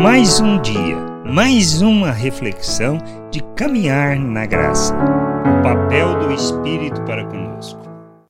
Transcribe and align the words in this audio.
Mais 0.00 0.38
um 0.38 0.62
dia, 0.62 0.96
mais 1.26 1.82
uma 1.82 2.12
reflexão 2.12 2.98
de 3.32 3.42
caminhar 3.56 4.16
na 4.16 4.46
graça. 4.46 4.94
O 4.94 5.60
papel 5.60 6.20
do 6.20 6.32
Espírito 6.32 7.02
para 7.02 7.26
conosco. 7.26 7.80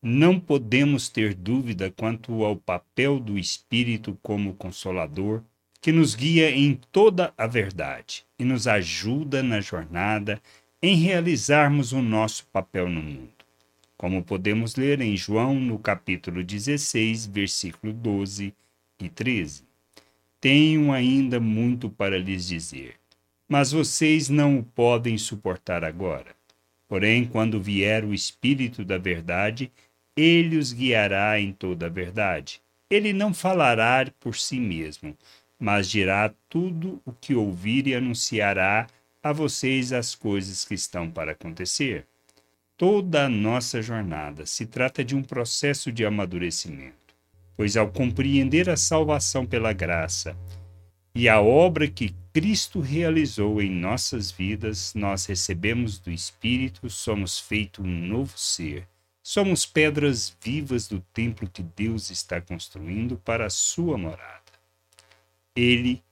Não 0.00 0.38
podemos 0.38 1.08
ter 1.08 1.34
dúvida 1.34 1.90
quanto 1.90 2.44
ao 2.44 2.54
papel 2.54 3.18
do 3.18 3.36
Espírito 3.36 4.16
como 4.22 4.54
consolador, 4.54 5.42
que 5.80 5.90
nos 5.90 6.14
guia 6.14 6.52
em 6.52 6.78
toda 6.92 7.34
a 7.36 7.48
verdade 7.48 8.24
e 8.38 8.44
nos 8.44 8.68
ajuda 8.68 9.42
na 9.42 9.60
jornada 9.60 10.40
em 10.80 10.94
realizarmos 10.94 11.92
o 11.92 12.00
nosso 12.00 12.46
papel 12.52 12.88
no 12.88 13.02
mundo. 13.02 13.44
Como 13.96 14.22
podemos 14.22 14.76
ler 14.76 15.00
em 15.00 15.16
João 15.16 15.58
no 15.58 15.80
capítulo 15.80 16.44
16, 16.44 17.26
versículo 17.26 17.92
12 17.92 18.54
e 19.00 19.08
13. 19.08 19.66
Tenho 20.48 20.92
ainda 20.92 21.40
muito 21.40 21.90
para 21.90 22.16
lhes 22.16 22.46
dizer, 22.46 22.94
mas 23.48 23.72
vocês 23.72 24.28
não 24.28 24.60
o 24.60 24.62
podem 24.62 25.18
suportar 25.18 25.82
agora. 25.82 26.36
Porém, 26.86 27.24
quando 27.24 27.60
vier 27.60 28.04
o 28.04 28.14
Espírito 28.14 28.84
da 28.84 28.96
Verdade, 28.96 29.72
ele 30.16 30.56
os 30.56 30.72
guiará 30.72 31.40
em 31.40 31.52
toda 31.52 31.86
a 31.86 31.88
verdade. 31.88 32.62
Ele 32.88 33.12
não 33.12 33.34
falará 33.34 34.08
por 34.20 34.36
si 34.36 34.60
mesmo, 34.60 35.18
mas 35.58 35.90
dirá 35.90 36.32
tudo 36.48 37.02
o 37.04 37.10
que 37.10 37.34
ouvir 37.34 37.88
e 37.88 37.96
anunciará 37.96 38.86
a 39.20 39.32
vocês 39.32 39.92
as 39.92 40.14
coisas 40.14 40.64
que 40.64 40.74
estão 40.74 41.10
para 41.10 41.32
acontecer. 41.32 42.06
Toda 42.76 43.24
a 43.24 43.28
nossa 43.28 43.82
jornada 43.82 44.46
se 44.46 44.64
trata 44.64 45.04
de 45.04 45.16
um 45.16 45.24
processo 45.24 45.90
de 45.90 46.06
amadurecimento 46.06 47.05
pois 47.56 47.76
ao 47.76 47.88
compreender 47.88 48.68
a 48.68 48.76
salvação 48.76 49.46
pela 49.46 49.72
graça 49.72 50.36
e 51.18 51.30
a 51.30 51.40
obra 51.40 51.88
que 51.88 52.14
Cristo 52.30 52.78
realizou 52.78 53.62
em 53.62 53.70
nossas 53.70 54.30
vidas, 54.30 54.92
nós 54.94 55.24
recebemos 55.24 55.98
do 55.98 56.10
Espírito, 56.10 56.90
somos 56.90 57.40
feito 57.40 57.82
um 57.82 57.86
novo 57.86 58.36
ser. 58.36 58.86
Somos 59.22 59.64
pedras 59.64 60.36
vivas 60.42 60.86
do 60.86 61.00
templo 61.14 61.48
que 61.48 61.62
Deus 61.62 62.10
está 62.10 62.38
construindo 62.38 63.16
para 63.16 63.46
a 63.46 63.50
sua 63.50 63.96
morada. 63.96 64.52
Ele, 65.56 66.02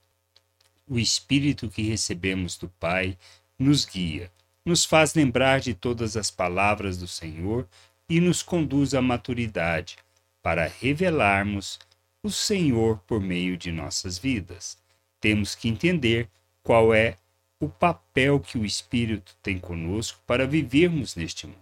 o 0.87 0.97
Espírito 0.97 1.69
que 1.69 1.83
recebemos 1.83 2.57
do 2.57 2.67
Pai, 2.67 3.15
nos 3.59 3.85
guia, 3.85 4.31
nos 4.65 4.83
faz 4.83 5.13
lembrar 5.13 5.59
de 5.59 5.75
todas 5.75 6.17
as 6.17 6.31
palavras 6.31 6.97
do 6.97 7.07
Senhor 7.07 7.69
e 8.09 8.19
nos 8.19 8.41
conduz 8.41 8.95
à 8.95 9.03
maturidade, 9.03 9.97
para 10.45 10.71
revelarmos 10.79 11.79
o 12.21 12.29
Senhor 12.29 12.99
por 13.07 13.19
meio 13.19 13.57
de 13.57 13.71
nossas 13.71 14.19
vidas. 14.19 14.77
Temos 15.19 15.55
que 15.55 15.67
entender 15.67 16.29
qual 16.61 16.93
é 16.93 17.17
o 17.59 17.67
papel 17.67 18.39
que 18.39 18.55
o 18.55 18.63
Espírito 18.63 19.35
tem 19.41 19.57
conosco 19.57 20.21
para 20.27 20.45
vivermos 20.45 21.15
neste 21.15 21.47
mundo. 21.47 21.57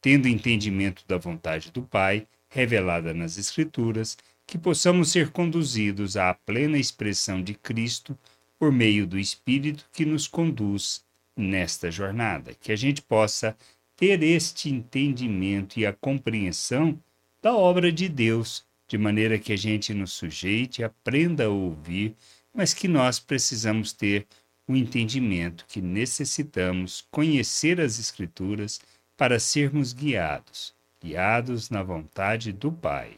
Tendo 0.00 0.28
entendimento 0.28 1.02
da 1.08 1.18
vontade 1.18 1.72
do 1.72 1.82
Pai, 1.82 2.24
revelada 2.48 3.12
nas 3.12 3.36
Escrituras, 3.36 4.16
que 4.46 4.56
possamos 4.56 5.10
ser 5.10 5.32
conduzidos 5.32 6.16
à 6.16 6.32
plena 6.32 6.78
expressão 6.78 7.42
de 7.42 7.54
Cristo 7.54 8.16
por 8.60 8.70
meio 8.70 9.08
do 9.08 9.18
Espírito 9.18 9.86
que 9.92 10.04
nos 10.04 10.28
conduz 10.28 11.04
nesta 11.36 11.90
jornada. 11.90 12.54
Que 12.54 12.70
a 12.70 12.76
gente 12.76 13.02
possa 13.02 13.56
ter 13.96 14.22
este 14.22 14.70
entendimento 14.70 15.80
e 15.80 15.84
a 15.84 15.92
compreensão 15.92 16.96
da 17.44 17.54
obra 17.54 17.92
de 17.92 18.08
Deus, 18.08 18.64
de 18.88 18.96
maneira 18.96 19.38
que 19.38 19.52
a 19.52 19.56
gente 19.56 19.92
nos 19.92 20.14
sujeite, 20.14 20.82
aprenda 20.82 21.44
a 21.44 21.50
ouvir, 21.50 22.16
mas 22.54 22.72
que 22.72 22.88
nós 22.88 23.18
precisamos 23.18 23.92
ter 23.92 24.26
o 24.66 24.74
entendimento 24.74 25.66
que 25.68 25.82
necessitamos 25.82 27.06
conhecer 27.10 27.82
as 27.82 27.98
Escrituras 27.98 28.80
para 29.14 29.38
sermos 29.38 29.92
guiados, 29.92 30.72
guiados 31.02 31.68
na 31.68 31.82
vontade 31.82 32.50
do 32.50 32.72
Pai. 32.72 33.16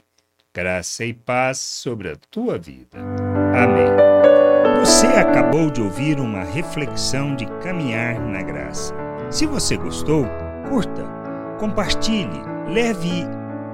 Graça 0.53 1.05
e 1.05 1.15
paz 1.15 1.59
sobre 1.59 2.11
a 2.11 2.17
tua 2.29 2.59
vida. 2.59 2.99
Amém. 3.55 4.81
Você 4.81 5.07
acabou 5.07 5.71
de 5.71 5.81
ouvir 5.81 6.19
uma 6.19 6.43
reflexão 6.43 7.37
de 7.37 7.47
caminhar 7.63 8.19
na 8.21 8.43
graça. 8.43 8.93
Se 9.31 9.47
você 9.47 9.77
gostou, 9.77 10.25
curta, 10.69 11.05
compartilhe, 11.61 12.43
leve 12.69 13.25